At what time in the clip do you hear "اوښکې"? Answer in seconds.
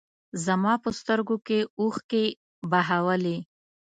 1.81-2.23